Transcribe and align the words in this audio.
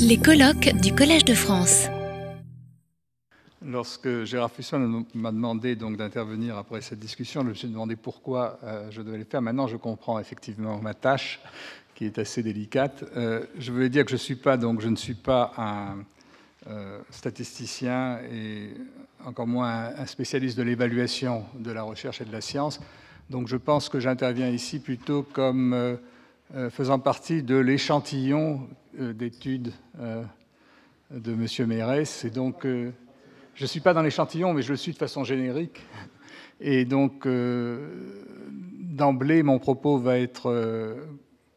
Les 0.00 0.18
colloques 0.18 0.74
du 0.82 0.94
Collège 0.94 1.24
de 1.24 1.34
France. 1.34 1.86
Lorsque 3.64 4.24
Gérard 4.24 4.50
Fusson 4.50 5.04
m'a 5.14 5.32
demandé 5.32 5.76
donc 5.76 5.96
d'intervenir 5.96 6.56
après 6.56 6.80
cette 6.80 6.98
discussion, 6.98 7.42
je 7.42 7.48
me 7.48 7.54
suis 7.54 7.68
demandé 7.68 7.96
pourquoi 7.96 8.58
euh, 8.64 8.90
je 8.90 9.00
devais 9.00 9.18
le 9.18 9.24
faire. 9.24 9.40
Maintenant, 9.40 9.66
je 9.66 9.76
comprends 9.76 10.18
effectivement 10.18 10.78
ma 10.80 10.94
tâche, 10.94 11.40
qui 11.94 12.04
est 12.04 12.18
assez 12.18 12.42
délicate. 12.42 13.04
Euh, 13.16 13.46
je 13.58 13.72
veux 13.72 13.88
dire 13.88 14.04
que 14.04 14.10
je 14.10 14.16
suis 14.16 14.36
pas 14.36 14.56
donc 14.56 14.80
je 14.80 14.88
ne 14.88 14.96
suis 14.96 15.14
pas 15.14 15.52
un 15.56 15.98
euh, 16.68 16.98
statisticien 17.10 18.18
et 18.32 18.70
encore 19.24 19.46
moins 19.46 19.92
un 19.96 20.06
spécialiste 20.06 20.58
de 20.58 20.62
l'évaluation 20.62 21.44
de 21.58 21.70
la 21.70 21.82
recherche 21.82 22.20
et 22.20 22.24
de 22.24 22.32
la 22.32 22.40
science. 22.40 22.80
Donc, 23.30 23.48
je 23.48 23.56
pense 23.56 23.88
que 23.88 23.98
j'interviens 24.00 24.50
ici 24.50 24.78
plutôt 24.78 25.22
comme 25.22 25.98
faisant 26.70 26.98
partie 26.98 27.42
de 27.42 27.56
l'échantillon 27.56 28.68
d'études 28.98 29.72
de 31.10 31.32
M. 31.32 31.66
Mérès. 31.66 32.24
Et 32.24 32.30
donc, 32.30 32.64
je 33.56 33.62
ne 33.62 33.66
suis 33.66 33.80
pas 33.80 33.94
dans 33.94 34.02
l'échantillon, 34.02 34.52
mais 34.52 34.62
je 34.62 34.70
le 34.70 34.76
suis 34.76 34.92
de 34.92 34.98
façon 34.98 35.24
générique. 35.24 35.82
Et 36.60 36.84
donc, 36.84 37.26
euh, 37.26 37.88
d'emblée, 38.80 39.42
mon 39.42 39.58
propos 39.58 39.98
va 39.98 40.18
être, 40.18 40.50
euh, 40.50 40.94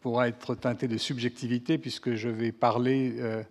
pourra 0.02 0.28
être 0.28 0.56
teinté 0.56 0.88
de 0.88 0.98
subjectivité, 0.98 1.78
puisque 1.78 2.14
je 2.14 2.30
vais 2.30 2.52
parler 2.52 3.16
euh, 3.20 3.44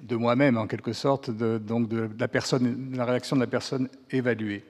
de 0.00 0.16
moi-même, 0.16 0.56
en 0.58 0.66
quelque 0.66 0.92
sorte, 0.92 1.30
de, 1.30 1.58
donc 1.58 1.88
de 1.88 2.08
la, 2.18 2.26
de 2.26 2.96
la 2.96 3.04
réaction 3.04 3.36
de 3.36 3.40
la 3.40 3.46
personne 3.46 3.88
évaluée. 4.10 4.64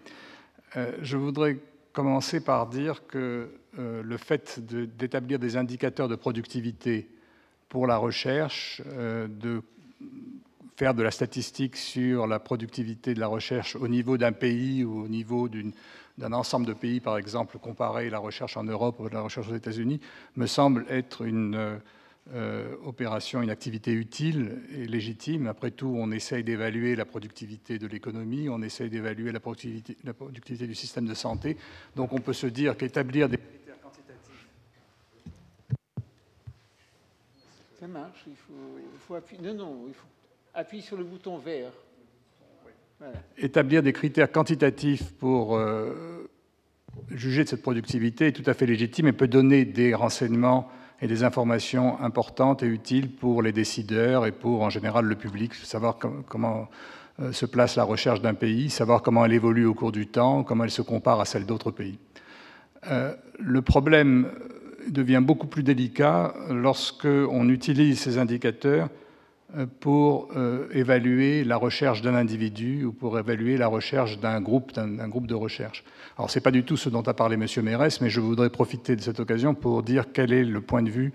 je 1.02 1.16
voudrais 1.16 1.56
commencer 1.96 2.40
par 2.40 2.66
dire 2.66 3.06
que 3.06 3.48
le 3.72 4.16
fait 4.18 4.60
d'établir 4.60 5.38
des 5.38 5.56
indicateurs 5.56 6.08
de 6.08 6.14
productivité 6.14 7.08
pour 7.70 7.86
la 7.86 7.96
recherche, 7.96 8.82
de 8.84 9.62
faire 10.76 10.92
de 10.92 11.02
la 11.02 11.10
statistique 11.10 11.74
sur 11.74 12.26
la 12.26 12.38
productivité 12.38 13.14
de 13.14 13.20
la 13.20 13.28
recherche 13.28 13.76
au 13.76 13.88
niveau 13.88 14.18
d'un 14.18 14.32
pays 14.32 14.84
ou 14.84 15.04
au 15.04 15.08
niveau 15.08 15.48
d'un 15.48 16.32
ensemble 16.34 16.66
de 16.66 16.74
pays, 16.74 17.00
par 17.00 17.16
exemple, 17.16 17.58
comparer 17.58 18.10
la 18.10 18.18
recherche 18.18 18.58
en 18.58 18.64
Europe 18.64 19.00
ou 19.00 19.08
la 19.08 19.22
recherche 19.22 19.48
aux 19.48 19.56
États-Unis, 19.56 20.00
me 20.36 20.46
semble 20.46 20.84
être 20.90 21.22
une 21.22 21.54
euh, 21.54 21.76
opération, 22.84 23.40
une 23.42 23.50
activité 23.50 23.92
utile 23.92 24.62
et 24.72 24.86
légitime. 24.86 25.46
Après 25.46 25.70
tout, 25.70 25.94
on 25.96 26.10
essaye 26.10 26.42
d'évaluer 26.42 26.96
la 26.96 27.04
productivité 27.04 27.78
de 27.78 27.86
l'économie, 27.86 28.48
on 28.48 28.62
essaye 28.62 28.90
d'évaluer 28.90 29.30
la 29.32 29.40
productivité, 29.40 29.96
la 30.04 30.12
productivité 30.12 30.66
du 30.66 30.74
système 30.74 31.06
de 31.06 31.14
santé. 31.14 31.56
Donc 31.94 32.12
on 32.12 32.18
peut 32.18 32.32
se 32.32 32.48
dire 32.48 32.76
qu'établir 32.76 33.28
des 33.28 33.38
critères 33.38 33.80
quantitatifs... 33.80 34.48
Ça 37.78 37.86
marche, 37.86 38.24
il 38.26 38.34
faut, 38.36 38.78
il 38.80 38.98
faut 38.98 39.14
appuyer. 39.14 39.42
Non, 39.42 39.54
non, 39.54 39.84
il 39.86 39.94
faut 39.94 40.06
appuie 40.56 40.80
sur 40.80 40.96
le 40.96 41.04
bouton 41.04 41.38
vert. 41.38 41.70
Établir 43.36 43.82
des 43.82 43.92
critères 43.92 44.32
quantitatifs 44.32 45.12
pour 45.12 45.54
euh, 45.56 46.28
juger 47.10 47.44
de 47.44 47.48
cette 47.50 47.60
productivité 47.60 48.28
est 48.28 48.32
tout 48.32 48.48
à 48.48 48.54
fait 48.54 48.64
légitime 48.64 49.06
et 49.06 49.12
peut 49.12 49.28
donner 49.28 49.66
des 49.66 49.94
renseignements 49.94 50.70
et 51.00 51.06
des 51.06 51.24
informations 51.24 52.00
importantes 52.00 52.62
et 52.62 52.66
utiles 52.66 53.10
pour 53.10 53.42
les 53.42 53.52
décideurs 53.52 54.26
et 54.26 54.32
pour 54.32 54.62
en 54.62 54.70
général 54.70 55.04
le 55.04 55.14
public, 55.14 55.54
savoir 55.54 55.98
comment 56.28 56.68
euh, 57.20 57.32
se 57.32 57.46
place 57.46 57.76
la 57.76 57.84
recherche 57.84 58.20
d'un 58.20 58.34
pays, 58.34 58.70
savoir 58.70 59.02
comment 59.02 59.24
elle 59.24 59.32
évolue 59.32 59.66
au 59.66 59.74
cours 59.74 59.92
du 59.92 60.06
temps, 60.06 60.42
comment 60.42 60.64
elle 60.64 60.70
se 60.70 60.82
compare 60.82 61.20
à 61.20 61.24
celle 61.24 61.46
d'autres 61.46 61.70
pays. 61.70 61.98
Euh, 62.90 63.14
le 63.38 63.62
problème 63.62 64.30
devient 64.88 65.22
beaucoup 65.22 65.46
plus 65.46 65.62
délicat 65.62 66.34
lorsque 66.50 67.06
on 67.06 67.48
utilise 67.48 68.00
ces 68.00 68.18
indicateurs 68.18 68.88
pour 69.64 70.28
euh, 70.36 70.68
évaluer 70.72 71.44
la 71.44 71.56
recherche 71.56 72.02
d'un 72.02 72.14
individu 72.14 72.84
ou 72.84 72.92
pour 72.92 73.18
évaluer 73.18 73.56
la 73.56 73.68
recherche 73.68 74.18
d'un 74.18 74.40
groupe, 74.40 74.72
d'un 74.72 75.08
groupe 75.08 75.26
de 75.26 75.34
recherche. 75.34 75.84
Alors, 76.18 76.30
ce 76.30 76.38
n'est 76.38 76.42
pas 76.42 76.50
du 76.50 76.64
tout 76.64 76.76
ce 76.76 76.88
dont 76.88 77.02
a 77.02 77.14
parlé 77.14 77.34
M. 77.36 77.46
Mérès, 77.64 78.00
mais 78.00 78.10
je 78.10 78.20
voudrais 78.20 78.50
profiter 78.50 78.96
de 78.96 79.00
cette 79.00 79.20
occasion 79.20 79.54
pour 79.54 79.82
dire 79.82 80.12
quel 80.12 80.32
est 80.32 80.44
le 80.44 80.60
point 80.60 80.82
de 80.82 80.90
vue 80.90 81.12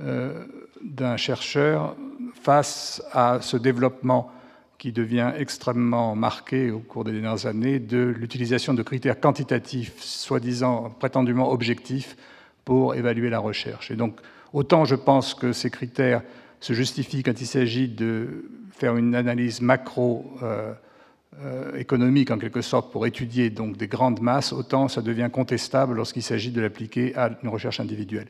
euh, 0.00 0.44
d'un 0.82 1.16
chercheur 1.16 1.96
face 2.42 3.02
à 3.12 3.38
ce 3.40 3.56
développement 3.56 4.30
qui 4.78 4.90
devient 4.90 5.32
extrêmement 5.36 6.16
marqué 6.16 6.70
au 6.70 6.80
cours 6.80 7.04
des 7.04 7.12
dernières 7.12 7.46
années 7.46 7.78
de 7.78 8.14
l'utilisation 8.18 8.74
de 8.74 8.82
critères 8.82 9.20
quantitatifs, 9.20 10.00
soi-disant 10.00 10.90
prétendument 10.98 11.52
objectifs, 11.52 12.16
pour 12.64 12.94
évaluer 12.94 13.28
la 13.28 13.38
recherche. 13.38 13.90
Et 13.90 13.96
donc, 13.96 14.18
autant 14.52 14.84
je 14.84 14.94
pense 14.94 15.34
que 15.34 15.52
ces 15.52 15.70
critères 15.70 16.22
se 16.62 16.72
justifie 16.72 17.22
quand 17.22 17.38
il 17.40 17.46
s'agit 17.46 17.88
de 17.88 18.44
faire 18.70 18.96
une 18.96 19.16
analyse 19.16 19.60
macro-économique, 19.60 22.30
euh, 22.30 22.32
euh, 22.32 22.36
en 22.36 22.38
quelque 22.38 22.62
sorte, 22.62 22.92
pour 22.92 23.04
étudier 23.04 23.50
donc 23.50 23.76
des 23.76 23.88
grandes 23.88 24.20
masses, 24.20 24.52
autant 24.52 24.86
ça 24.86 25.02
devient 25.02 25.28
contestable 25.30 25.94
lorsqu'il 25.94 26.22
s'agit 26.22 26.52
de 26.52 26.60
l'appliquer 26.60 27.16
à 27.16 27.32
une 27.42 27.48
recherche 27.48 27.80
individuelle. 27.80 28.28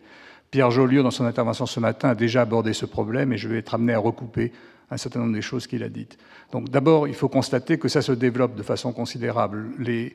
Pierre 0.50 0.70
Joliot, 0.70 1.02
dans 1.02 1.10
son 1.10 1.26
intervention 1.26 1.66
ce 1.66 1.78
matin, 1.78 2.08
a 2.10 2.14
déjà 2.14 2.40
abordé 2.42 2.72
ce 2.72 2.86
problème 2.86 3.34
et 3.34 3.38
je 3.38 3.48
vais 3.48 3.58
être 3.58 3.74
amené 3.74 3.92
à 3.92 3.98
recouper 3.98 4.52
un 4.92 4.96
certain 4.96 5.20
nombre 5.20 5.32
des 5.32 5.42
choses 5.42 5.66
qu'il 5.66 5.82
a 5.82 5.88
dites. 5.88 6.18
Donc 6.52 6.68
d'abord, 6.68 7.08
il 7.08 7.14
faut 7.14 7.28
constater 7.28 7.78
que 7.78 7.88
ça 7.88 8.02
se 8.02 8.12
développe 8.12 8.54
de 8.54 8.62
façon 8.62 8.92
considérable. 8.92 9.70
Les, 9.78 10.14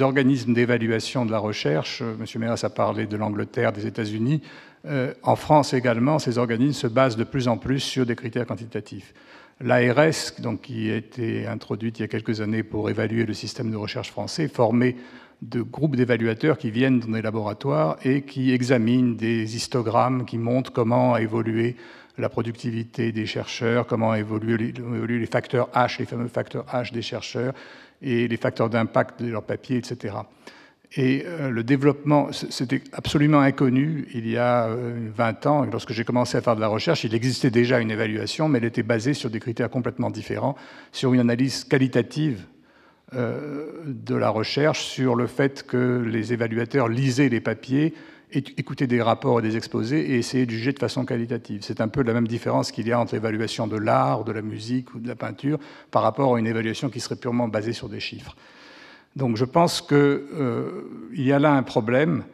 organismes 0.00 0.54
d'évaluation 0.54 1.26
de 1.26 1.30
la 1.30 1.38
recherche, 1.38 2.00
euh, 2.00 2.14
M. 2.18 2.40
Méras 2.40 2.60
a 2.62 2.70
parlé 2.70 3.06
de 3.06 3.16
l'Angleterre, 3.18 3.70
des 3.70 3.86
États-Unis, 3.86 4.40
euh, 4.86 5.12
en 5.22 5.36
France 5.36 5.74
également, 5.74 6.18
ces 6.18 6.38
organismes 6.38 6.72
se 6.72 6.86
basent 6.86 7.16
de 7.16 7.24
plus 7.24 7.48
en 7.48 7.58
plus 7.58 7.80
sur 7.80 8.06
des 8.06 8.16
critères 8.16 8.46
quantitatifs. 8.46 9.12
L'ARS, 9.60 10.34
qui 10.62 10.90
a 10.90 10.96
été 10.96 11.46
introduite 11.46 11.98
il 11.98 12.02
y 12.02 12.04
a 12.04 12.08
quelques 12.08 12.40
années 12.40 12.62
pour 12.62 12.90
évaluer 12.90 13.24
le 13.24 13.34
système 13.34 13.70
de 13.70 13.76
recherche 13.76 14.10
français, 14.10 14.48
formait 14.48 14.96
de 15.42 15.62
groupes 15.62 15.96
d'évaluateurs 15.96 16.58
qui 16.58 16.70
viennent 16.70 17.00
dans 17.00 17.12
des 17.12 17.22
laboratoires 17.22 17.96
et 18.04 18.22
qui 18.22 18.52
examinent 18.52 19.16
des 19.16 19.56
histogrammes 19.56 20.24
qui 20.24 20.38
montrent 20.38 20.72
comment 20.72 21.14
a 21.14 21.20
évolué 21.20 21.76
la 22.18 22.28
productivité 22.28 23.12
des 23.12 23.26
chercheurs, 23.26 23.86
comment 23.86 24.14
évoluent 24.14 24.56
les, 24.56 25.26
facteurs 25.26 25.68
H, 25.74 25.98
les 25.98 26.06
fameux 26.06 26.28
facteurs 26.28 26.64
H 26.66 26.92
des 26.92 27.02
chercheurs, 27.02 27.54
et 28.02 28.28
les 28.28 28.36
facteurs 28.36 28.70
d'impact 28.70 29.22
de 29.22 29.30
leur 29.30 29.42
papier, 29.42 29.78
etc. 29.78 30.14
Et 30.96 31.24
euh, 31.26 31.50
le 31.50 31.64
développement, 31.64 32.28
c'était 32.32 32.82
absolument 32.92 33.40
inconnu 33.40 34.06
il 34.14 34.28
y 34.28 34.36
a 34.36 34.68
20 34.68 35.46
euh, 35.46 35.48
ans. 35.48 35.66
Lorsque 35.70 35.92
j'ai 35.92 36.04
commencé 36.04 36.36
à 36.36 36.40
faire 36.40 36.54
de 36.54 36.60
la 36.60 36.68
recherche, 36.68 37.02
il 37.02 37.14
existait 37.14 37.50
déjà 37.50 37.80
une 37.80 37.90
évaluation, 37.90 38.48
mais 38.48 38.58
elle 38.58 38.66
était 38.66 38.84
basée 38.84 39.14
sur 39.14 39.30
des 39.30 39.40
critères 39.40 39.70
complètement 39.70 40.10
différents, 40.10 40.54
sur 40.92 41.12
une 41.12 41.20
analyse 41.20 41.64
qualitative 41.64 42.44
euh, 43.14 43.82
de 43.86 44.14
la 44.14 44.28
recherche, 44.28 44.84
sur 44.84 45.16
le 45.16 45.26
fait 45.26 45.66
que 45.66 46.04
les 46.06 46.32
évaluateurs 46.32 46.88
lisaient 46.88 47.28
les 47.28 47.40
papiers, 47.40 47.94
écoutaient 48.32 48.86
des 48.86 49.00
rapports 49.00 49.38
et 49.38 49.42
des 49.42 49.56
exposés 49.56 50.12
et 50.12 50.18
essayaient 50.18 50.46
de 50.46 50.50
juger 50.50 50.72
de 50.72 50.78
façon 50.78 51.04
qualitative. 51.04 51.60
C'est 51.62 51.80
un 51.80 51.88
peu 51.88 52.02
la 52.02 52.12
même 52.12 52.26
différence 52.26 52.72
qu'il 52.72 52.88
y 52.88 52.92
a 52.92 52.98
entre 52.98 53.14
l'évaluation 53.14 53.66
de 53.66 53.76
l'art, 53.76 54.24
de 54.24 54.32
la 54.32 54.42
musique 54.42 54.94
ou 54.94 54.98
de 54.98 55.08
la 55.08 55.14
peinture 55.14 55.58
par 55.90 56.02
rapport 56.02 56.34
à 56.34 56.38
une 56.38 56.46
évaluation 56.46 56.90
qui 56.90 57.00
serait 57.00 57.16
purement 57.16 57.48
basée 57.48 57.72
sur 57.72 57.88
des 57.88 58.00
chiffres. 58.00 58.36
Donc 59.16 59.36
je 59.36 59.44
pense 59.44 59.80
qu'il 59.80 59.96
euh, 59.96 60.82
y 61.12 61.30
a 61.30 61.38
là 61.38 61.52
un 61.52 61.62
problème, 61.62 62.24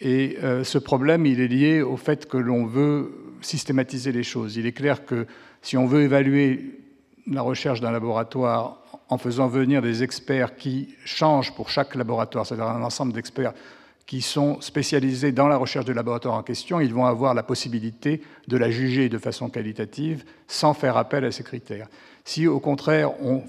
et 0.00 0.38
euh, 0.42 0.64
ce 0.64 0.78
problème, 0.78 1.26
il 1.26 1.40
est 1.40 1.48
lié 1.48 1.82
au 1.82 1.96
fait 1.96 2.26
que 2.26 2.36
l'on 2.36 2.66
veut 2.66 3.12
systématiser 3.40 4.12
les 4.12 4.22
choses. 4.22 4.56
Il 4.56 4.66
est 4.66 4.72
clair 4.72 5.04
que 5.04 5.26
si 5.62 5.76
on 5.76 5.86
veut 5.86 6.02
évaluer 6.02 6.80
la 7.26 7.42
recherche 7.42 7.80
d'un 7.80 7.90
laboratoire 7.90 8.82
en 9.08 9.18
faisant 9.18 9.48
venir 9.48 9.82
des 9.82 10.02
experts 10.02 10.56
qui 10.56 10.94
changent 11.04 11.54
pour 11.54 11.68
chaque 11.68 11.94
laboratoire, 11.94 12.46
c'est-à-dire 12.46 12.66
un 12.66 12.82
ensemble 12.82 13.12
d'experts 13.12 13.54
qui 14.06 14.20
sont 14.20 14.60
spécialisés 14.60 15.32
dans 15.32 15.48
la 15.48 15.56
recherche 15.56 15.86
de 15.86 15.92
laboratoire 15.92 16.34
en 16.34 16.42
question, 16.42 16.80
ils 16.80 16.92
vont 16.92 17.06
avoir 17.06 17.32
la 17.32 17.42
possibilité 17.42 18.20
de 18.48 18.56
la 18.56 18.70
juger 18.70 19.08
de 19.08 19.18
façon 19.18 19.48
qualitative 19.48 20.24
sans 20.46 20.74
faire 20.74 20.96
appel 20.96 21.24
à 21.24 21.32
ces 21.32 21.42
critères. 21.42 21.88
Si 22.24 22.46
au 22.46 22.60
contraire 22.60 23.20
on 23.22 23.42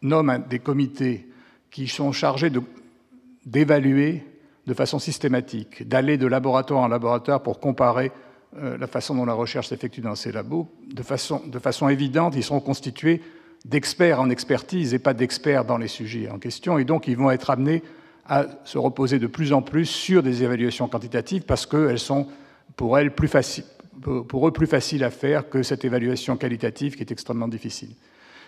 nomme 0.00 0.44
des 0.48 0.60
comités 0.60 1.28
qui 1.70 1.88
sont 1.88 2.12
chargés 2.12 2.50
d'évaluer 3.44 4.24
de, 4.66 4.74
façon 4.74 4.98
systématique, 4.98 5.86
d'aller 5.86 6.16
de 6.16 6.26
laboratoire 6.26 6.82
en 6.82 6.88
laboratoire 6.88 7.42
pour 7.42 7.60
comparer 7.60 8.10
euh, 8.56 8.78
la 8.78 8.86
façon 8.86 9.14
dont 9.14 9.26
la 9.26 9.34
recherche 9.34 9.68
s'effectue 9.68 10.00
dans 10.00 10.14
ces 10.14 10.32
labos. 10.32 10.68
De 10.86 11.02
façon 11.02 11.88
évidente, 11.88 12.34
ils 12.36 12.44
seront 12.44 12.60
constitués 12.60 13.20
d'experts 13.64 14.20
en 14.20 14.30
expertise 14.30 14.94
et 14.94 14.98
pas 14.98 15.14
d'experts 15.14 15.64
dans 15.64 15.78
les 15.78 15.88
sujets 15.88 16.30
en 16.30 16.38
question, 16.38 16.78
et 16.78 16.84
donc 16.84 17.08
ils 17.08 17.16
vont 17.16 17.30
être 17.30 17.50
amenés 17.50 17.82
à 18.28 18.46
se 18.64 18.78
reposer 18.78 19.18
de 19.18 19.26
plus 19.26 19.52
en 19.52 19.62
plus 19.62 19.86
sur 19.86 20.22
des 20.22 20.42
évaluations 20.42 20.88
quantitatives 20.88 21.42
parce 21.42 21.66
qu'elles 21.66 21.98
sont 21.98 22.26
pour, 22.76 22.98
elles 22.98 23.14
plus 23.14 23.30
pour 24.00 24.46
eux 24.46 24.52
plus 24.52 24.66
faciles 24.66 25.02
à 25.02 25.10
faire 25.10 25.48
que 25.48 25.62
cette 25.62 25.84
évaluation 25.84 26.36
qualitative 26.36 26.94
qui 26.94 27.02
est 27.02 27.10
extrêmement 27.10 27.48
difficile. 27.48 27.90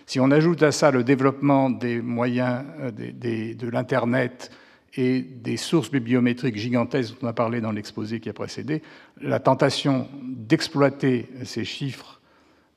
Si 0.05 0.19
on 0.19 0.31
ajoute 0.31 0.63
à 0.63 0.71
ça 0.71 0.91
le 0.91 1.03
développement 1.03 1.69
des 1.69 2.01
moyens 2.01 2.63
euh, 2.79 2.91
de 2.91 3.69
l'Internet 3.69 4.51
et 4.95 5.21
des 5.21 5.57
sources 5.57 5.89
bibliométriques 5.89 6.57
gigantesques 6.57 7.13
dont 7.13 7.27
on 7.27 7.29
a 7.29 7.33
parlé 7.33 7.61
dans 7.61 7.71
l'exposé 7.71 8.19
qui 8.19 8.29
a 8.29 8.33
précédé, 8.33 8.81
la 9.21 9.39
tentation 9.39 10.07
d'exploiter 10.23 11.29
ces 11.43 11.63
chiffres 11.63 12.19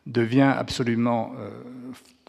devient 0.06 0.52
absolument 0.56 1.32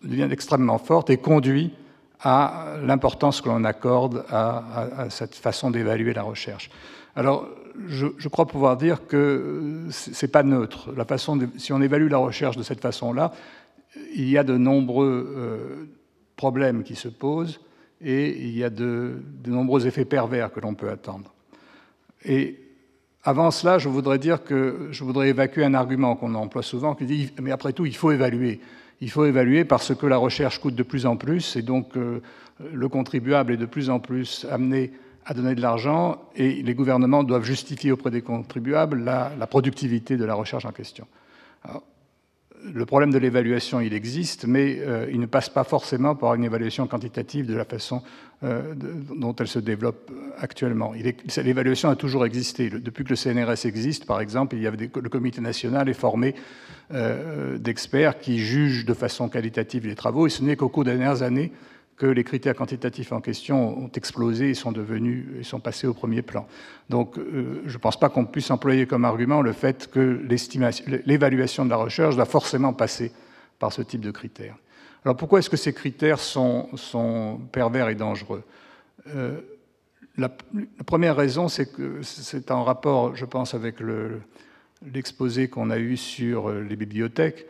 devient 0.06 0.28
extrêmement 0.32 0.78
forte 0.78 1.10
et 1.10 1.18
conduit 1.18 1.74
à 2.22 2.76
l'importance 2.82 3.42
que 3.42 3.50
l'on 3.50 3.64
accorde 3.64 4.26
à, 4.30 5.08
cette 5.10 5.36
façon 5.36 5.72
d'évaluer 5.72 6.14
la 6.14 6.24
recherche. 6.24 6.70
Alors, 7.16 7.48
je, 7.88 8.28
crois 8.28 8.46
pouvoir 8.46 8.78
dire 8.78 9.08
que 9.08 9.88
c'est 9.90 10.28
pas 10.28 10.44
neutre. 10.44 10.92
La 10.96 11.06
façon 11.06 11.40
si 11.58 11.74
on 11.74 11.82
évalue 11.82 12.10
la 12.10 12.18
recherche 12.18 12.58
de 12.58 12.64
cette 12.64 12.82
façon-là, 12.82 13.34
il 14.14 14.30
y 14.30 14.38
a 14.38 14.44
de 14.44 14.58
nombreux 14.58 15.34
euh, 15.36 15.86
problèmes 16.36 16.84
qui 16.84 16.96
se 16.96 17.08
posent 17.08 17.60
et 18.02 18.38
il 18.38 18.58
y 18.58 18.64
a 18.64 18.70
de, 18.70 19.22
nombreux 19.46 19.88
effets 19.88 20.06
pervers 20.06 20.52
que 20.52 20.60
l'on 20.60 20.74
peut 20.74 20.90
attendre. 20.90 21.34
Et 22.24 22.60
avant 23.24 23.52
cela, 23.52 23.78
je 23.78 23.90
voudrais 23.90 24.20
dire 24.20 24.44
que 24.44 24.90
je 24.92 25.04
voudrais 25.04 25.30
évacuer 25.30 25.64
un 25.64 25.74
argument 25.74 26.16
qu'on 26.16 26.36
emploie 26.36 26.64
souvent 26.64 26.96
qui 26.96 27.06
dit 27.06 27.32
mais 27.42 27.52
après 27.52 27.74
tout, 27.74 27.86
il 27.86 27.96
faut 27.96 28.12
évaluer. 28.12 28.60
Il 29.02 29.10
faut 29.10 29.26
évaluer 29.26 29.66
parce 29.66 29.94
que 29.94 30.06
la 30.06 30.18
recherche 30.18 30.60
coûte 30.60 30.76
de 30.76 30.84
plus 30.84 31.06
en 31.06 31.18
plus 31.18 31.56
et 31.56 31.62
donc 31.62 31.98
euh, 31.98 32.22
le 32.72 32.88
contribuable 32.90 33.54
est 33.54 33.58
de 33.58 33.66
plus 33.66 33.90
en 33.90 34.00
plus 34.00 34.46
amené 34.50 34.94
à 35.26 35.34
donner 35.34 35.56
de 35.56 35.62
l'argent 35.62 36.22
et 36.36 36.62
les 36.62 36.76
gouvernements 36.76 37.24
doivent 37.24 37.44
justifier 37.44 37.92
auprès 37.92 38.12
des 38.12 38.22
contribuables 38.22 39.04
la, 39.04 39.48
productivité 39.48 40.18
de 40.18 40.26
la 40.26 40.36
recherche 40.36 40.66
en 40.66 40.72
question. 40.72 41.08
Le 42.74 42.86
problème 42.86 43.12
de 43.12 43.18
l'évaluation, 43.18 43.80
il 43.80 43.94
existe, 43.94 44.46
mais 44.46 44.80
euh, 44.80 45.08
il 45.12 45.20
ne 45.20 45.26
passe 45.26 45.50
pas 45.50 45.64
forcément 45.64 46.16
par 46.16 46.34
une 46.36 46.44
évaluation 46.44 46.88
quantitative 46.88 47.46
de 47.46 47.56
la 47.56 47.66
façon 47.66 48.02
euh, 48.44 48.74
dont 48.76 49.36
elle 49.36 49.48
se 49.48 49.60
développe 49.60 50.12
actuellement. 50.38 50.94
L'évaluation 51.38 51.90
a 51.90 51.96
toujours 51.96 52.26
existé. 52.26 52.70
Depuis 52.70 53.04
que 53.04 53.10
le 53.10 53.16
CNRS 53.16 53.66
existe, 53.66 54.06
par 54.06 54.20
exemple, 54.20 54.56
il 54.56 54.64
y 54.64 54.66
le 54.66 55.10
comité 55.10 55.42
national 55.42 55.90
est 55.90 55.94
formé 55.94 56.36
euh, 56.94 57.58
d'experts 57.58 58.20
qui 58.20 58.40
jugent 58.40 58.86
de 58.86 58.94
façon 58.94 59.30
qualitative 59.30 59.88
les 59.88 59.96
travaux, 59.96 60.28
et 60.28 60.30
ce 60.30 60.44
n'est 60.44 60.56
qu'au 60.56 60.70
cours 60.70 60.84
des 60.84 60.92
dernières 60.92 61.22
années 61.22 61.52
que 61.98 62.06
les 62.06 62.24
critères 62.24 62.56
quantitatifs 62.56 63.12
en 63.12 63.22
question 63.22 63.86
ont 63.86 63.92
explosé 63.96 64.50
et 64.50 64.54
sont 64.54 64.72
devenus 64.72 65.26
et 65.40 65.44
sont 65.44 65.60
passés 65.60 65.88
au 65.88 65.94
premier 65.94 66.22
plan. 66.22 66.46
Donc, 66.90 67.18
euh, 67.18 67.62
je 67.66 67.74
ne 67.74 67.78
pense 67.78 67.98
pas 67.98 68.10
qu'on 68.10 68.26
puisse 68.26 68.52
employer 68.52 68.86
comme 68.86 69.06
argument 69.06 69.42
le 69.42 69.54
fait 69.54 69.90
que 69.90 70.22
l'évaluation 71.06 71.64
de 71.64 71.70
la 71.70 71.78
recherche 71.78 72.16
doit 72.16 72.26
forcément 72.26 72.74
passer 72.74 73.12
par 73.60 73.72
ce 73.72 73.82
type 73.82 74.02
de 74.02 74.12
critères. 74.12 74.58
Alors, 75.06 75.16
pourquoi 75.16 75.40
est-ce 75.40 75.50
que 75.50 75.58
ces 75.58 75.74
critères 75.74 76.20
sont, 76.20 77.40
pervers 77.52 77.88
et 77.90 77.96
dangereux? 77.96 78.44
Euh, 79.16 79.40
la, 80.18 80.30
première 80.86 81.16
raison, 81.16 81.48
c'est 81.48 81.72
que 81.72 82.02
c'est 82.02 82.52
en 82.52 82.64
rapport, 82.64 83.16
je 83.16 83.26
pense, 83.26 83.54
avec 83.54 83.76
l'exposé 84.94 85.48
qu'on 85.48 85.70
a 85.70 85.78
eu 85.78 85.96
sur 85.96 86.50
les 86.50 86.76
bibliothèques. 86.76 87.46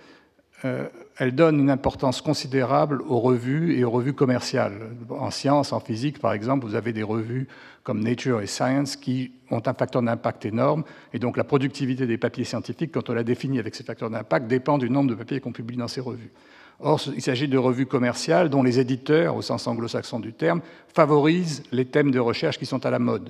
Euh, 0.65 0.87
elle 1.17 1.35
donne 1.35 1.59
une 1.59 1.69
importance 1.69 2.21
considérable 2.21 3.01
aux 3.07 3.19
revues 3.19 3.77
et 3.77 3.85
aux 3.85 3.91
revues 3.91 4.13
commerciales. 4.13 4.89
En 5.09 5.29
sciences, 5.29 5.71
en 5.71 5.79
physique, 5.79 6.19
par 6.19 6.33
exemple, 6.33 6.65
vous 6.65 6.75
avez 6.75 6.91
des 6.91 7.03
revues 7.03 7.47
comme 7.83 8.03
Nature 8.03 8.41
et 8.41 8.47
Science 8.47 8.95
qui 8.95 9.31
ont 9.51 9.61
un 9.65 9.73
facteur 9.73 10.01
d'impact 10.01 10.45
énorme. 10.45 10.83
Et 11.13 11.19
donc 11.19 11.37
la 11.37 11.43
productivité 11.43 12.07
des 12.07 12.17
papiers 12.17 12.43
scientifiques, 12.43 12.91
quand 12.91 13.09
on 13.09 13.13
la 13.13 13.23
définit 13.23 13.59
avec 13.59 13.75
ces 13.75 13.83
facteurs 13.83 14.09
d'impact, 14.09 14.47
dépend 14.47 14.77
du 14.77 14.89
nombre 14.89 15.11
de 15.11 15.15
papiers 15.15 15.39
qu'on 15.39 15.51
publie 15.51 15.77
dans 15.77 15.87
ces 15.87 16.01
revues. 16.01 16.31
Or, 16.79 16.99
il 17.15 17.21
s'agit 17.21 17.47
de 17.47 17.57
revues 17.57 17.85
commerciales 17.85 18.49
dont 18.49 18.63
les 18.63 18.79
éditeurs, 18.79 19.37
au 19.37 19.41
sens 19.41 19.67
anglo-saxon 19.67 20.19
du 20.19 20.33
terme, 20.33 20.61
favorisent 20.93 21.63
les 21.71 21.85
thèmes 21.85 22.11
de 22.11 22.19
recherche 22.19 22.57
qui 22.57 22.65
sont 22.65 22.85
à 22.85 22.89
la 22.89 22.99
mode. 22.99 23.29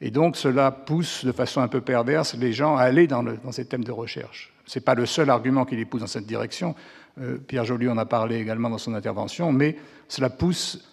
Et 0.00 0.10
donc 0.10 0.36
cela 0.36 0.70
pousse 0.70 1.24
de 1.24 1.32
façon 1.32 1.60
un 1.60 1.68
peu 1.68 1.80
perverse 1.80 2.34
les 2.34 2.52
gens 2.52 2.76
à 2.76 2.82
aller 2.82 3.06
dans, 3.06 3.22
dans 3.22 3.52
ces 3.52 3.66
thèmes 3.66 3.84
de 3.84 3.92
recherche. 3.92 4.54
Ce 4.70 4.78
n'est 4.78 4.84
pas 4.84 4.94
le 4.94 5.04
seul 5.04 5.30
argument 5.30 5.64
qui 5.64 5.74
les 5.74 5.84
pousse 5.84 6.02
dans 6.02 6.06
cette 6.06 6.26
direction. 6.26 6.76
Euh, 7.20 7.38
Pierre 7.38 7.64
Joly 7.64 7.88
en 7.88 7.98
a 7.98 8.06
parlé 8.06 8.36
également 8.36 8.70
dans 8.70 8.78
son 8.78 8.94
intervention, 8.94 9.50
mais 9.50 9.76
cela 10.06 10.30
pousse 10.30 10.88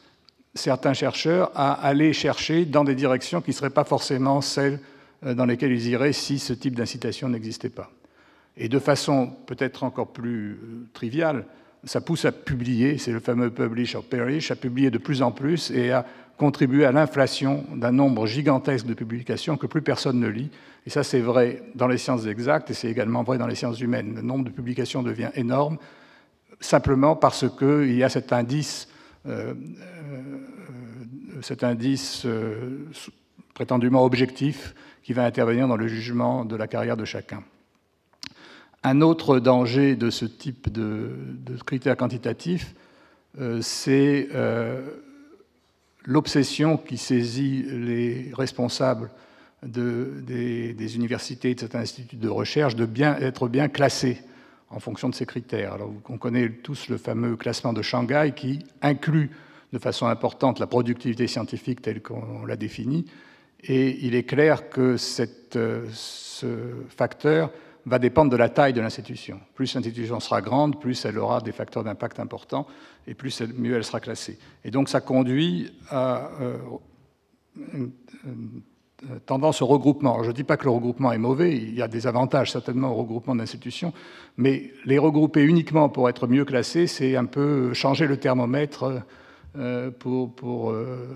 certains 0.56 0.94
chercheurs 0.94 1.52
à 1.54 1.74
aller 1.74 2.12
chercher 2.12 2.66
dans 2.66 2.84
des 2.84 2.96
directions 2.96 3.40
qui 3.40 3.52
ne 3.52 3.56
seraient 3.56 3.70
pas 3.70 3.84
forcément 3.84 4.42
celles 4.42 4.80
euh, 5.28 5.36
dans 5.36 5.46
lesquelles 5.46 5.74
ils 5.74 5.90
iraient 5.90 6.12
si 6.12 6.40
ce 6.40 6.54
type 6.54 6.74
d'incitation 6.74 7.30
n'existait 7.30 7.70
pas. 7.70 7.92
Et 8.58 8.68
de 8.68 8.80
façon 8.80 9.32
peut-être 9.46 9.84
encore 9.84 10.12
plus 10.12 10.54
euh, 10.54 10.88
triviale, 10.94 11.46
ça 11.84 12.02
pousse 12.02 12.26
à 12.26 12.32
publier, 12.32 12.98
c'est 12.98 13.12
le 13.12 13.20
fameux 13.20 13.52
publish 13.52 13.94
or 13.94 14.04
perish, 14.04 14.50
à 14.50 14.56
publier 14.56 14.90
de 14.90 14.98
plus 14.98 15.22
en 15.22 15.32
plus 15.32 15.70
et 15.70 15.92
à 15.92 16.04
contribuer 16.38 16.86
à 16.86 16.92
l'inflation 16.92 17.66
d'un 17.76 17.92
nombre 17.92 18.28
gigantesque 18.28 18.86
de 18.86 18.94
publications 18.94 19.58
que 19.58 19.68
plus 19.68 19.82
personne 19.82 20.20
ne 20.20 20.28
lit. 20.28 20.52
Et 20.86 20.90
ça, 20.90 21.04
c'est 21.04 21.20
vrai 21.20 21.64
dans 21.76 21.88
les 21.88 21.98
sciences 21.98 22.28
exactes 22.28 22.70
et 22.70 22.74
c'est 22.74 22.90
également 22.90 23.24
vrai 23.24 23.38
dans 23.38 23.48
les 23.48 23.56
sciences 23.56 23.82
humaines. 23.82 24.14
Le 24.16 24.22
nombre 24.22 24.46
de 24.46 24.52
publications 24.52 25.04
devient 25.04 25.32
énorme 25.36 25.78
simplement 26.60 27.16
parce 27.16 27.46
qu'il 27.58 27.94
y 27.94 28.04
a 28.04 28.10
cet 28.10 28.34
indice, 28.34 28.88
euh, 29.28 29.54
euh, 29.54 31.42
cet 31.42 31.64
indice 31.64 32.24
euh, 32.26 32.86
prétendument 33.54 34.04
objectif 34.04 34.74
qui 35.04 35.14
va 35.14 35.26
intervenir 35.26 35.68
dans 35.68 35.78
le 35.78 35.88
jugement 35.88 36.46
de 36.46 36.56
la 36.56 36.68
carrière 36.68 36.98
de 36.98 37.06
chacun. 37.06 37.44
Un 38.84 39.02
autre 39.02 39.40
danger 39.40 39.96
de 39.96 40.10
ce 40.10 40.26
type 40.26 40.72
de, 40.72 41.10
critères 41.66 41.98
quantitatifs, 41.98 42.76
c'est 43.62 44.30
l'obsession 46.08 46.78
qui 46.78 46.98
saisit 46.98 47.64
les 47.70 48.32
responsables 48.34 49.12
des, 49.62 50.96
universités 50.96 51.52
et 51.52 51.56
de 51.56 51.60
certains 51.60 51.82
instituts 51.82 52.16
de 52.16 52.30
recherche 52.30 52.76
de 52.76 52.86
bien 52.86 53.18
être 53.18 53.48
bien 53.48 53.68
classés 53.68 54.22
en 54.70 54.80
fonction 54.80 55.10
de 55.10 55.16
ces 55.16 55.26
critères. 55.26 55.74
Alors, 55.74 55.92
on 56.10 56.18
connaît 56.18 56.50
tous 56.50 56.88
le 56.88 56.98
fameux 56.98 57.36
classement 57.36 57.74
de 57.74 57.82
Shanghai 57.82 58.34
qui 58.36 58.60
inclut 58.82 59.32
de 59.74 59.80
façon 59.80 60.08
importante 60.08 60.60
la 60.60 60.68
productivité 60.68 61.28
scientifique 61.28 61.82
telle 61.82 62.02
qu'on 62.02 62.46
l'a 62.46 62.56
définie, 62.56 63.06
et 63.64 64.06
il 64.06 64.16
est 64.16 64.24
clair 64.24 64.70
que 64.70 64.96
cette, 64.96 65.60
ce 65.92 66.48
facteur 66.90 67.52
va 67.88 68.00
dépendre 68.00 68.32
de 68.32 68.38
la 68.38 68.50
taille 68.50 68.74
de 68.74 68.82
l'institution. 68.82 69.40
Plus 69.56 69.74
l'institution 69.74 70.20
sera 70.20 70.42
grande, 70.42 70.80
plus 70.80 71.06
elle 71.06 71.18
aura 71.18 71.42
des 71.42 71.52
facteurs 71.52 71.84
d'impact 71.84 72.20
importants 72.20 72.68
et 73.08 73.14
plus 73.14 73.42
mieux 73.58 73.76
elle 73.76 73.84
sera 73.84 74.00
classée. 74.00 74.38
Et 74.64 74.72
donc 74.72 74.90
ça 74.90 75.02
conduit 75.02 75.72
à 75.90 76.30
euh, 76.42 76.58
une, 77.74 77.92
tendance 79.26 79.62
au 79.62 79.68
regroupement. 79.68 80.24
je 80.24 80.30
ne 80.30 80.34
dis 80.34 80.44
pas 80.44 80.58
que 80.58 80.66
le 80.66 80.72
regroupement 80.72 81.12
est 81.12 81.18
mauvais, 81.20 81.56
il 81.56 81.76
y 81.76 81.82
a 81.82 81.88
des 81.88 82.08
avantages 82.08 82.52
certainement 82.52 82.92
au 82.92 82.96
regroupement 82.96 83.36
d'institutions, 83.36 83.94
mais 84.38 84.72
les 84.86 84.98
regrouper 84.98 85.44
uniquement 85.44 85.88
pour 85.88 86.10
être 86.10 86.28
mieux 86.28 86.46
classés, 86.46 86.88
c'est 86.88 87.16
un 87.16 87.26
peu 87.26 87.74
changer 87.74 88.08
le 88.08 88.18
thermomètre 88.18 89.04
euh, 89.60 89.90
pour, 89.90 90.70
euh, 90.70 91.08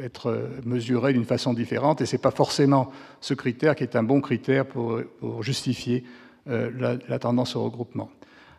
être 0.00 0.50
mesuré 0.64 1.12
d'une 1.12 1.24
façon 1.24 1.52
différente. 1.52 2.00
Et 2.00 2.06
ce 2.06 2.14
n'est 2.14 2.22
pas 2.22 2.30
forcément 2.30 2.92
ce 3.20 3.34
critère 3.34 3.74
qui 3.74 3.82
est 3.82 3.96
un 3.96 4.04
bon 4.04 4.20
critère 4.20 4.66
pour, 4.66 5.00
justifier 5.40 6.04
euh, 6.48 6.98
la, 7.08 7.18
tendance 7.18 7.56
au 7.56 7.64
regroupement. 7.64 8.08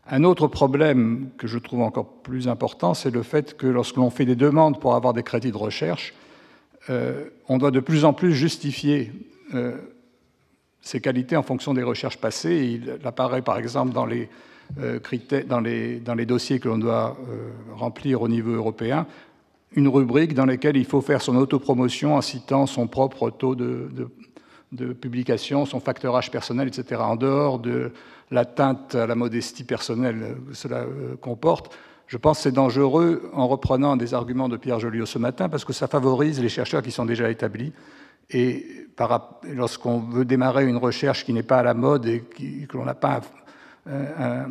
Un 0.08 0.25
autre 0.25 0.48
problème 0.48 1.30
que 1.38 1.48
je 1.48 1.58
trouve 1.58 1.82
encore 1.82 2.08
plus 2.22 2.50
important, 2.50 2.94
c'est 2.94 3.12
le 3.12 3.24
fait 3.24 3.56
que 3.56 3.68
lorsque 3.68 3.96
l'on 3.96 4.10
fait 4.10 4.25
des 4.25 4.36
demandes 4.36 4.82
pour 4.82 4.94
avoir 4.94 5.13
des 5.13 5.24
crédits 5.24 5.51
de 5.51 5.58
recherche, 5.58 6.13
on 6.89 7.58
doit 7.58 7.72
de 7.72 7.80
plus 7.80 8.03
en 8.03 8.12
plus 8.12 8.34
justifier 8.34 9.13
ces 10.82 11.00
qualités 11.00 11.38
en 11.38 11.44
fonction 11.44 11.74
des 11.74 11.84
recherches 11.84 12.18
passées. 12.18 12.82
Il 12.82 13.08
apparaît 13.08 13.42
par 13.42 13.58
exemple 13.58 13.94
dans 13.94 14.06
les 14.06 14.27
euh, 14.79 15.00
dans 15.48 15.60
les, 15.60 16.00
dans 16.00 16.15
les 16.15 16.25
dossiers 16.25 16.60
que 16.60 16.67
l'on 16.67 16.77
doit 16.77 17.17
euh, 17.29 17.51
remplir 17.75 18.22
au 18.22 18.27
niveau 18.27 18.51
européen, 18.51 19.05
une 19.75 19.88
rubrique 19.88 20.34
dans 20.34 20.46
laquelle 20.46 20.77
il 20.77 20.86
faut 20.86 21.01
faire 21.01 21.22
son 21.22 21.36
autopromotion 21.36 22.15
en 22.15 22.22
citant 22.22 22.65
son 22.65 22.88
propre 22.88 23.29
taux 23.29 23.55
de, 23.55 23.89
de, 24.72 24.93
publication, 24.93 25.65
son 25.65 25.79
facteur 25.79 26.15
H 26.15 26.32
personnel, 26.32 26.67
etc., 26.67 27.01
en 27.03 27.15
dehors 27.15 27.60
de 27.60 27.91
l'atteinte 28.32 28.96
à 28.96 29.05
la 29.05 29.15
modestie 29.15 29.63
personnelle 29.63 30.38
que 30.50 30.55
cela 30.55 30.82
euh, 30.82 31.15
comporte. 31.22 31.75
Je 32.08 32.17
pense 32.17 32.38
que 32.38 32.43
c'est 32.43 32.51
dangereux 32.51 33.29
en 33.34 33.48
reprenant 33.48 33.96
des 33.96 34.13
arguments 34.13 34.50
de 34.50 34.58
Pierre 34.58 34.79
Joliot 34.79 35.05
ce 35.05 35.20
matin, 35.20 35.50
parce 35.50 35.65
que 35.65 35.74
ça 35.74 35.88
favorise 35.88 36.41
les 36.41 36.50
chercheurs 36.50 36.82
qui 36.82 36.91
sont 36.91 37.05
déjà 37.05 37.29
établis. 37.29 37.74
Et 38.29 38.88
lorsqu'on 39.53 40.00
veut 40.00 40.25
démarrer 40.25 40.65
une 40.65 40.77
recherche 40.77 41.25
qui 41.25 41.34
n'est 41.34 41.43
pas 41.43 41.60
à 41.60 41.63
la 41.63 41.74
mode 41.74 42.05
et 42.05 42.22
que 42.67 42.77
l'on 42.77 42.86
n'a 42.86 42.93
pas 42.93 43.22
euh, 43.86 44.46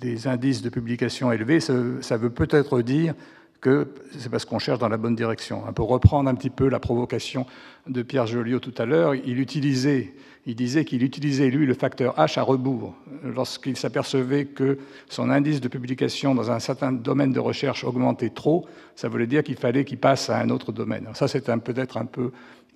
des 0.00 0.28
indices 0.28 0.62
de 0.62 0.68
publication 0.68 1.32
élevés, 1.32 1.58
ça, 1.58 2.16
veut 2.16 2.30
peut-être 2.30 2.80
dire 2.80 3.14
que 3.60 3.88
c'est 4.18 4.30
parce 4.30 4.44
qu'on 4.44 4.60
cherche 4.60 4.78
dans 4.78 4.88
la 4.88 4.96
bonne 4.96 5.16
direction. 5.16 5.62
Peu 5.74 5.82
reprendre 5.82 6.28
un 6.28 6.34
petit 6.34 6.50
peu 6.50 6.68
la 6.68 6.78
provocation 6.78 7.44
de 7.88 8.02
Pierre 8.02 8.26
Joliot 8.26 8.60
tout 8.60 8.74
à 8.78 8.86
l'heure, 8.86 9.14
il 9.16 9.40
utilisait, 9.40 10.14
il 10.46 10.54
disait 10.54 10.84
qu'il 10.84 11.02
utilisait 11.02 11.50
lui 11.50 11.66
le 11.66 11.74
facteur 11.74 12.14
H 12.16 12.38
à 12.38 12.42
rebours 12.42 12.94
lorsqu'il 13.24 13.76
s'apercevait 13.76 14.44
que 14.44 14.78
son 15.08 15.30
indice 15.30 15.60
de 15.60 15.68
publication 15.68 16.34
dans 16.36 16.52
un 16.52 16.60
certain 16.60 16.92
domaine 16.92 17.32
de 17.32 17.40
recherche 17.40 17.82
augmentait 17.82 18.30
trop. 18.30 18.64
Ça 18.94 19.08
voulait 19.08 19.26
dire 19.26 19.42
qu'il 19.42 19.56
fallait 19.56 19.84
qu'il 19.84 19.98
passe 19.98 20.30
à 20.30 20.38
un 20.38 20.50
autre 20.50 20.70
domaine. 20.70 21.08
ça, 21.14 21.26
c'est 21.26 21.44
peut-être 21.60 21.96
un 21.96 22.06
peu 22.06 22.30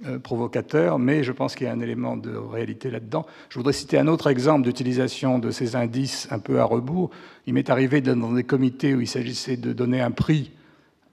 euh, 0.04 0.18
provocateur, 0.18 0.98
mais 0.98 1.24
je 1.24 1.32
pense 1.32 1.54
qu'il 1.54 1.66
y 1.66 1.70
a 1.70 1.72
un 1.72 1.80
élément 1.80 2.18
de 2.18 2.36
réalité 2.36 2.90
là-dedans. 2.90 3.24
Je 3.48 3.58
voudrais 3.58 3.72
citer 3.72 3.98
un 3.98 4.08
autre 4.08 4.28
exemple 4.28 4.62
d'utilisation 4.62 5.38
de 5.38 5.50
ces 5.50 5.74
indices 5.74 6.28
un 6.30 6.38
peu 6.38 6.60
à 6.60 6.64
rebours. 6.64 7.10
Il 7.46 7.54
m'est 7.54 7.70
arrivé 7.70 8.02
dans 8.02 8.32
des 8.32 8.44
comités 8.44 8.94
où 8.94 9.00
il 9.00 9.08
s'agissait 9.08 9.56
de 9.56 9.72
donner 9.72 10.02
un 10.02 10.10
prix 10.10 10.52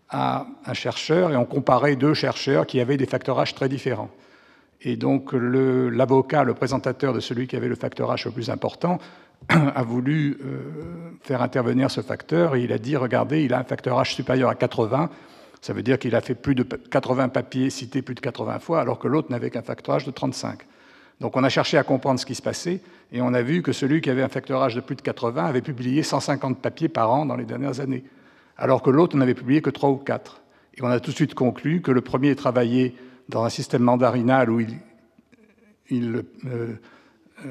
à 0.10 0.48
un 0.66 0.74
chercheur 0.74 1.32
et 1.32 1.38
on 1.38 1.46
comparait 1.46 1.96
deux 1.96 2.13
chercheurs 2.13 2.68
qui 2.68 2.82
avaient 2.82 2.98
des 2.98 3.06
facteurs 3.06 3.42
H 3.42 3.54
très 3.54 3.70
différents. 3.70 4.10
Et 4.82 4.98
donc 4.98 5.32
l'avocat, 5.32 6.44
le, 6.44 6.54
présentateur 6.54 7.13
de 7.13 7.22
celui 7.22 7.48
qui 7.48 7.56
avait 7.56 7.70
le 7.70 7.75
facteur 7.75 8.13
H 8.13 8.25
le 8.25 8.32
plus 8.32 8.50
important, 8.50 9.00
a 9.50 9.84
voulu 9.84 10.38
euh, 10.44 10.60
faire 11.22 11.42
intervenir 11.42 11.90
ce 11.90 12.02
facteur 12.02 12.56
et 12.56 12.63
il 12.63 12.74
a 12.74 12.78
dit, 12.78 12.98
regardez, 12.98 13.44
il 13.44 13.54
a 13.54 13.60
un 13.60 13.63
facteur 13.63 14.02
H 14.02 14.13
supérieur 14.13 14.50
à 14.50 14.56
80, 14.56 15.10
ça 15.63 15.72
veut 15.72 15.82
dire 15.82 15.98
qu'il 15.98 16.13
a 16.13 16.20
fait 16.20 16.36
plus 16.36 16.55
de 16.55 16.63
80 16.63 17.29
papiers 17.29 17.70
cités 17.70 18.01
plus 18.01 18.15
de 18.15 18.20
80 18.20 18.60
fois, 18.60 18.82
alors 18.82 19.00
que 19.00 19.08
l'autre 19.08 19.32
n'avait 19.32 19.50
qu'un 19.50 19.62
H 19.62 20.05
de 20.05 20.12
35. 20.12 20.60
Donc 21.22 21.38
on 21.38 21.43
a 21.46 21.48
cherché 21.48 21.77
à 21.77 21.84
comprendre 21.84 22.20
ce 22.20 22.25
qui 22.25 22.36
se 22.36 22.41
passait 22.41 22.82
et 23.13 23.22
on 23.22 23.34
a 23.34 23.41
vu 23.41 23.62
que 23.62 23.72
celui 23.72 24.01
qui 24.01 24.10
avait 24.10 24.24
un 24.24 24.27
H 24.27 24.75
de 24.75 24.82
plus 24.82 24.98
de 24.98 25.01
80 25.01 25.46
avait 25.46 25.62
publié 25.62 26.03
150 26.03 26.62
papiers 26.62 26.89
par 26.89 27.12
an 27.12 27.25
dans 27.25 27.38
les 27.38 27.46
dernières 27.46 27.79
années 27.79 28.03
alors 28.58 28.82
que 28.82 28.89
l'autre 28.89 29.15
n'avait 29.15 29.34
publié 29.34 29.62
que 29.62 29.70
trois 29.70 29.89
ou 29.89 29.96
quatre. 29.96 30.41
Et 30.75 30.84
on 30.84 30.88
a 30.88 31.00
tout 31.00 31.12
de 31.12 31.15
suite 31.15 31.34
conclu 31.34 31.82
que 31.82 31.91
le 31.91 32.01
premier 32.01 32.36
travaillait 32.36 32.93
dans 33.29 33.46
un 33.46 33.50
système 33.50 33.84
mandarinal 33.84 34.50
où 34.50 34.60
il, 35.89 36.25
euh, 36.46 36.74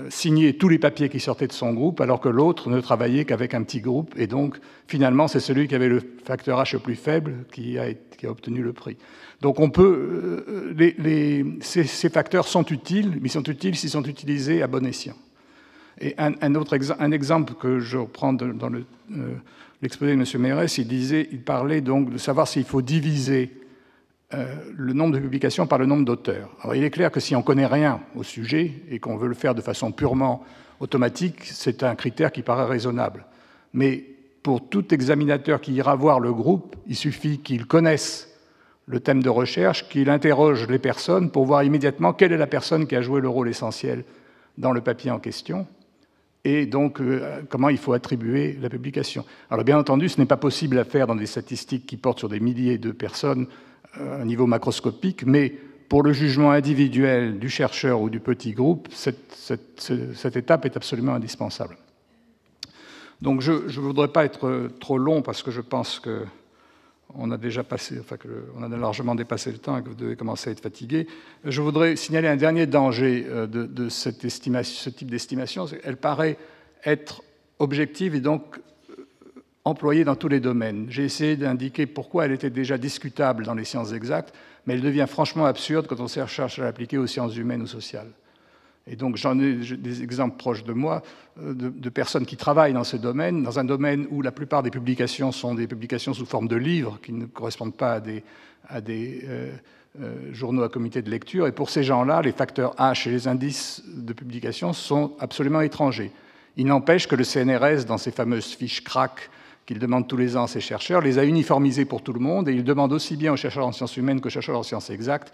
signait 0.09 0.55
tous 0.55 0.69
les 0.69 0.79
papiers 0.79 1.09
qui 1.09 1.21
sortaient 1.21 1.47
de 1.47 1.53
son 1.53 1.73
groupe, 1.73 2.01
alors 2.01 2.21
que 2.21 2.29
l'autre 2.29 2.71
ne 2.71 2.81
travaillait 2.81 3.25
qu'avec 3.25 3.55
un 3.55 3.63
petit 3.63 3.81
groupe. 3.81 4.15
Et 4.17 4.27
donc, 4.27 4.59
finalement, 4.87 5.29
c'est 5.29 5.41
celui 5.41 5.69
qui 5.69 5.75
avait 5.75 5.89
le 5.89 6.01
facteur 6.25 6.63
H 6.63 6.75
le 6.75 6.79
plus 6.79 6.97
faible 6.97 7.45
qui 7.53 7.79
a, 7.79 7.87
obtenu 8.29 8.63
le 8.63 8.73
prix. 8.73 8.97
Donc, 9.41 9.59
on 9.59 9.71
peut, 9.71 10.45
euh, 10.49 11.45
ces, 11.61 12.09
facteurs 12.09 12.47
sont 12.47 12.65
utiles, 12.67 13.19
mais 13.21 13.29
ils 13.29 13.33
sont 13.33 13.43
utiles 13.43 13.77
s'ils 13.77 13.91
sont 13.91 14.05
utilisés 14.05 14.63
à 14.63 14.69
bon 14.69 14.87
escient. 14.87 15.17
Et 16.01 16.15
un, 16.19 16.55
autre 16.55 16.77
un 16.99 17.13
exemple 17.13 17.55
que 17.55 17.79
je 17.79 17.99
reprends 17.99 18.33
dans 18.33 18.69
le 18.69 18.85
l'exposé 19.83 20.17
de 20.17 20.21
M. 20.21 20.41
Mérès, 20.41 20.79
il, 20.79 20.87
disait, 20.87 21.29
il 21.33 21.43
parlait 21.43 21.81
donc 21.81 22.11
de 22.11 22.19
savoir 22.19 22.49
s'il 22.49 22.65
faut 22.65 22.83
diviser 22.83 23.51
euh, 23.51 23.67
le 24.77 24.93
nombre 24.93 25.15
de 25.15 25.21
publications 25.21 25.67
par 25.67 25.79
le 25.79 25.87
nombre 25.87 26.05
d'auteurs. 26.05 26.49
Alors 26.63 26.75
il 26.75 26.85
est 26.85 26.91
clair 26.91 27.11
que 27.11 27.21
si 27.21 27.35
on 27.35 27.41
ne 27.41 27.45
connaît 27.45 27.67
rien 27.67 28.01
au 28.17 28.23
sujet 28.23 28.73
et 28.91 28.99
qu'on 28.99 29.17
veut 29.17 29.29
le 29.29 29.35
faire 29.35 29.55
de 29.55 29.61
façon 29.61 29.93
purement 29.93 30.45
automatique, 30.81 31.45
c'est 31.45 31.83
un 31.83 31.95
critère 31.95 32.33
qui 32.33 32.43
paraît 32.43 32.67
raisonnable. 32.67 33.27
Mais 33.73 34.05
pour 34.43 34.69
tout 34.69 34.93
examinateur 34.93 35.61
qui 35.61 35.73
ira 35.73 35.95
voir 35.95 36.21
le 36.21 36.33
groupe, 36.33 36.77
il 36.87 36.97
suffit 36.97 37.39
qu'il 37.39 37.67
connaisse 37.67 38.29
le 38.87 39.01
thème 39.01 39.23
de 39.23 39.29
recherche, 39.29 39.89
qu'il 39.89 40.11
interroge 40.11 40.67
les 40.69 40.79
personnes 40.79 41.31
pour 41.31 41.47
voir 41.47 41.63
immédiatement 41.63 42.13
quelle 42.13 42.33
est 42.33 42.39
la 42.39 42.49
personne 42.49 42.87
qui 42.87 42.97
a 42.97 43.03
joué 43.03 43.21
le 43.21 43.29
rôle 43.29 43.49
essentiel 43.49 44.05
dans 44.59 44.73
le 44.73 44.81
papier 44.81 45.11
en 45.11 45.19
question, 45.19 45.67
et 46.45 46.67
donc 46.67 47.01
euh, 47.01 47.43
comment 47.49 47.69
il 47.69 47.79
faut 47.79 47.93
attribuer 47.93 48.59
la 48.61 48.69
publication. 48.69 49.25
Alors 49.51 49.65
bien 49.65 49.79
entendu, 49.79 50.09
ce 50.09 50.21
n'est 50.21 50.27
pas 50.27 50.37
possible 50.37 50.79
à 50.79 50.85
faire 50.85 51.07
dans 51.07 51.15
des 51.15 51.27
statistiques 51.27 51.87
qui 51.87 51.97
portent 51.97 52.19
sur 52.19 52.29
des 52.29 52.41
milliers 52.41 52.79
de 52.79 52.91
personnes 52.91 53.47
euh, 53.47 53.72
un 54.01 54.25
niveau 54.25 54.47
macroscopique, 54.47 55.25
mais 55.27 55.55
pour 55.89 56.03
le 56.03 56.13
jugement 56.13 56.51
individuel 56.53 57.39
du 57.39 57.51
chercheur 57.51 58.01
ou 58.01 58.09
du 58.09 58.19
petit 58.19 58.53
groupe, 58.53 58.89
cette, 58.91 60.37
étape 60.37 60.65
est 60.65 60.77
absolument 60.77 61.13
indispensable. 61.13 61.77
Donc 63.21 63.41
je 63.43 63.53
ne 63.53 63.81
voudrais 63.81 64.09
pas 64.09 64.25
être 64.25 64.71
trop 64.81 64.97
long 64.99 65.23
parce 65.23 65.43
que 65.43 65.51
je 65.51 65.61
pense 65.61 66.01
que 66.01 66.25
on 67.15 67.31
a 67.31 67.37
déjà 67.37 67.63
passé, 67.63 67.99
enfin 68.01 68.17
que 68.17 68.29
a 68.63 68.69
largement 68.69 69.15
dépassé 69.15 69.53
le 69.53 69.59
temps 69.59 69.77
et 69.77 69.83
que 69.83 69.91
vous 69.91 69.95
devez 69.95 70.17
commencer 70.17 70.49
à 70.49 70.53
être 70.53 70.63
fatigué. 70.63 71.07
Je 71.45 71.61
voudrais 71.61 71.97
signaler 71.97 72.29
un 72.29 72.37
dernier 72.37 72.67
danger 72.67 73.27
euh, 73.29 73.47
de, 73.47 73.89
ce 73.91 74.09
type 74.09 75.11
d'estimation. 75.11 75.67
Elle 75.85 75.99
paraît 75.99 76.39
être 76.85 77.23
objective 77.59 78.15
et 78.15 78.21
donc 78.21 78.59
employée 79.65 80.05
dans 80.05 80.17
tous 80.17 80.29
les 80.29 80.41
domaines. 80.41 80.87
J'ai 80.89 81.05
essayé 81.05 81.37
d'indiquer 81.37 81.87
pourquoi 81.87 82.25
elle 82.25 82.33
était 82.33 82.51
déjà 82.51 82.79
discutable 82.79 83.45
dans 83.45 83.55
les 83.55 83.65
sciences 83.65 83.93
exactes, 83.93 84.35
mais 84.67 84.75
elle 84.75 84.81
devient 84.81 85.07
franchement 85.09 85.47
absurde 85.47 85.87
quand 85.87 86.01
on 86.01 86.09
cherche 86.09 86.59
à 86.59 86.65
l'appliquer 86.65 86.99
aux 86.99 87.07
sciences 87.07 87.37
humaines 87.37 87.63
ou 87.63 87.67
sociales. 87.67 88.11
Et 88.87 88.97
donc 88.97 89.17
j'en 89.17 89.39
ai 89.39 89.55
des 89.55 90.03
exemples 90.03 90.37
proches 90.37 90.65
de 90.65 90.73
moi 90.73 91.03
euh, 91.41 91.55
de, 91.55 91.89
personnes 91.89 92.27
qui 92.27 92.37
travaillent 92.37 92.73
dans 92.73 92.83
ce 92.83 92.97
domaine, 92.97 93.45
dans 93.45 93.61
un 93.61 93.65
domaine 93.65 94.07
où 94.11 94.23
la 94.23 94.33
plupart 94.33 94.65
des 94.65 94.71
publications 94.71 95.31
sont 95.31 95.55
des 95.55 95.69
publications 95.69 96.13
sous 96.15 96.27
forme 96.27 96.49
de 96.49 96.57
livres 96.57 96.99
qui 97.03 97.13
ne 97.13 97.27
correspondent 97.27 97.77
pas 97.77 97.95
à 97.95 98.01
des, 98.01 98.25
à 98.69 98.81
des 98.81 99.23
euh, 99.25 99.53
euh, 100.01 100.33
journaux 100.33 100.65
à 100.65 100.69
comité 100.69 101.01
de 101.01 101.11
lecture. 101.11 101.47
Et 101.47 101.53
pour 101.53 101.71
ces 101.71 101.85
gens-là, 101.85 102.23
les 102.23 102.33
facteurs 102.33 102.75
H 102.77 103.09
et 103.09 103.13
les 103.13 103.29
indices 103.29 103.83
de 103.87 104.13
publication 104.13 104.73
sont 104.73 105.13
absolument 105.21 105.61
étrangers. 105.61 106.11
Il 106.57 106.67
n'empêche 106.67 107.07
que 107.07 107.15
le 107.15 107.25
CNRS, 107.25 107.85
dans 107.87 107.99
ses 107.99 108.11
fameuses 108.11 108.55
fiches 108.55 108.83
CRAC 108.83 109.31
qu'il 109.73 109.81
demande 109.81 110.07
tous 110.07 110.19
les 110.19 110.37
ans 110.37 110.45
à 110.45 110.49
ses 110.49 110.61
chercheurs, 110.61 111.01
les 111.01 111.19
a 111.19 111.25
uniformisées 111.25 111.87
pour 111.87 112.03
tout 112.03 112.13
le 112.13 112.21
monde 112.21 112.47
et 112.47 112.53
il 112.53 112.63
demande 112.63 112.93
aussi 112.93 113.17
bien 113.17 113.33
aux 113.33 113.37
chercheurs 113.37 113.67
en 113.67 113.73
sciences 113.73 113.97
humaines 113.97 114.21
qu'aux 114.21 114.29
chercheurs 114.29 114.59
en 114.59 114.63
sciences 114.63 114.91
exactes 114.91 115.33